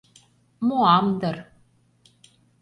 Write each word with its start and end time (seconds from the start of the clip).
Муам 0.65 1.05
дыр... 1.21 1.37